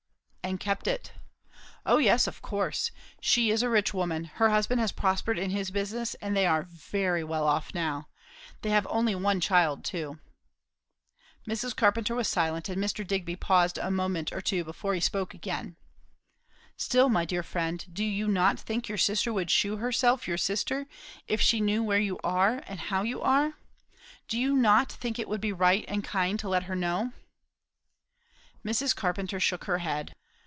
"And 0.43 0.59
kept 0.59 0.85
it." 0.85 1.13
"O 1.85 1.97
yes. 1.97 2.27
Of 2.27 2.41
course. 2.41 2.91
She 3.21 3.51
is 3.51 3.63
a 3.63 3.69
rich 3.69 3.93
woman. 3.93 4.25
Her 4.25 4.49
husband 4.49 4.81
has 4.81 4.91
prospered 4.91 5.39
in 5.39 5.49
his 5.51 5.71
business; 5.71 6.13
and 6.15 6.35
they 6.35 6.45
are 6.45 6.63
very 6.63 7.23
well 7.23 7.47
off 7.47 7.73
now. 7.73 8.09
They 8.61 8.69
have 8.71 8.85
only 8.89 9.15
one 9.15 9.39
child, 9.39 9.85
too." 9.85 10.19
Mrs. 11.47 11.73
Carpenter 11.73 12.15
was 12.15 12.27
silent, 12.27 12.67
and 12.67 12.83
Mr. 12.83 13.07
Digby 13.07 13.37
paused 13.37 13.77
a 13.77 13.89
minute 13.89 14.33
or 14.33 14.41
two 14.41 14.65
before 14.65 14.93
he 14.93 14.99
spoke 14.99 15.33
again. 15.33 15.77
"Still, 16.75 17.07
my 17.07 17.23
dear 17.23 17.43
friend, 17.43 17.85
do 17.93 18.03
you 18.03 18.27
not 18.27 18.59
think 18.59 18.89
your 18.89 18.97
sister 18.97 19.31
would 19.31 19.49
shew 19.51 19.77
herself 19.77 20.27
your 20.27 20.37
sister, 20.39 20.85
if 21.29 21.39
she 21.39 21.61
knew 21.61 21.81
where 21.81 21.99
you 22.01 22.19
are 22.25 22.61
and 22.67 22.79
how 22.81 23.03
you 23.03 23.21
are? 23.21 23.53
Do 24.27 24.37
you 24.37 24.53
not 24.53 24.91
think 24.91 25.17
it 25.17 25.29
would 25.29 25.39
be 25.39 25.53
right 25.53 25.85
and 25.87 26.03
kind 26.03 26.37
to 26.39 26.49
let 26.49 26.63
her 26.63 26.75
know?" 26.75 27.13
Mrs. 28.65 28.93
Carpenter 28.93 29.39
shook 29.39 29.63
her 29.63 29.77
head. 29.77 30.13